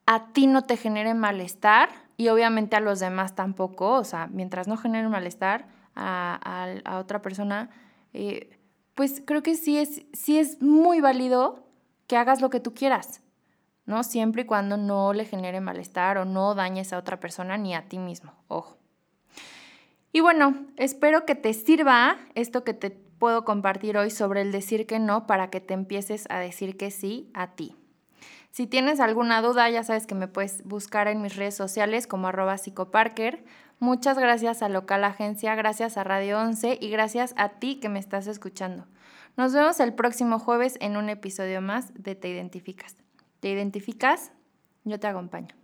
a 0.05 0.33
ti 0.33 0.45
no 0.45 0.63
te 0.63 0.75
genere 0.75 1.13
malestar 1.13 1.87
y 2.17 2.27
obviamente 2.27 2.75
a 2.75 2.81
los 2.81 2.99
demás 2.99 3.33
tampoco, 3.33 3.93
o 3.93 4.03
sea, 4.03 4.27
mientras 4.27 4.67
no 4.67 4.75
genere 4.75 5.07
malestar 5.07 5.69
a, 5.95 6.81
a, 6.83 6.99
otra 6.99 7.21
persona, 7.21 7.69
eh, 8.11 8.59
pues 8.93 9.23
creo 9.25 9.41
que 9.41 9.55
sí 9.55 9.77
es, 9.77 10.03
sí 10.11 10.37
es 10.37 10.61
muy 10.61 10.99
válido 10.99 11.65
que 12.07 12.17
hagas 12.17 12.41
lo 12.41 12.49
que 12.49 12.59
tú 12.59 12.73
quieras. 12.73 13.21
¿No? 13.85 14.03
Siempre 14.03 14.43
y 14.43 14.45
cuando 14.45 14.77
no 14.77 15.13
le 15.13 15.25
genere 15.25 15.61
malestar 15.61 16.17
o 16.17 16.25
no 16.25 16.55
dañes 16.55 16.93
a 16.93 16.97
otra 16.97 17.19
persona 17.19 17.57
ni 17.57 17.75
a 17.75 17.87
ti 17.87 17.99
mismo, 17.99 18.33
ojo. 18.47 18.77
Y 20.11 20.21
bueno, 20.21 20.55
espero 20.77 21.25
que 21.25 21.35
te 21.35 21.53
sirva 21.53 22.17
esto 22.35 22.63
que 22.63 22.73
te 22.73 22.89
puedo 22.89 23.43
compartir 23.45 23.97
hoy 23.97 24.09
sobre 24.09 24.41
el 24.41 24.51
decir 24.51 24.87
que 24.87 24.99
no 24.99 25.27
para 25.27 25.49
que 25.49 25.59
te 25.59 25.73
empieces 25.73 26.25
a 26.29 26.39
decir 26.39 26.77
que 26.77 26.91
sí 26.91 27.29
a 27.33 27.55
ti. 27.55 27.75
Si 28.51 28.67
tienes 28.67 29.01
alguna 29.01 29.41
duda, 29.41 29.69
ya 29.69 29.83
sabes 29.83 30.07
que 30.07 30.15
me 30.15 30.29
puedes 30.29 30.63
buscar 30.63 31.09
en 31.09 31.21
mis 31.21 31.35
redes 31.35 31.55
sociales 31.55 32.07
como 32.07 32.29
arroba 32.29 32.57
psicoparker. 32.57 33.43
Muchas 33.79 34.17
gracias 34.17 34.61
a 34.61 34.69
Local 34.69 35.03
Agencia, 35.03 35.55
gracias 35.55 35.97
a 35.97 36.05
Radio 36.05 36.39
11 36.39 36.77
y 36.79 36.89
gracias 36.89 37.33
a 37.35 37.49
ti 37.49 37.81
que 37.81 37.89
me 37.89 37.99
estás 37.99 38.27
escuchando. 38.27 38.85
Nos 39.35 39.51
vemos 39.51 39.81
el 39.81 39.93
próximo 39.93 40.39
jueves 40.39 40.77
en 40.79 40.95
un 40.95 41.09
episodio 41.09 41.59
más 41.59 41.93
de 42.01 42.15
Te 42.15 42.29
Identificas. 42.29 43.04
¿Te 43.45 43.51
identificas? 43.51 44.31
Yo 44.85 44.99
te 44.99 45.05
acompaño. 45.05 45.55